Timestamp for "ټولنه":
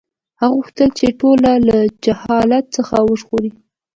1.19-1.51